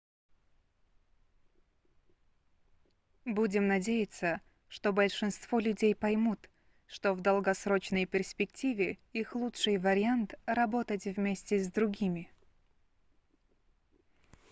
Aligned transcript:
будем 3.25 3.67
надеяться 3.67 4.41
что 4.67 4.91
большинство 4.93 5.59
людей 5.59 5.93
поймут 5.93 6.49
что 6.87 7.13
в 7.13 7.21
долгосрочной 7.21 8.07
перспективе 8.07 8.97
их 9.13 9.35
лучший 9.35 9.77
вариант 9.77 10.33
работать 10.47 11.05
вместе 11.05 11.59
с 11.59 11.71
другими 11.71 12.31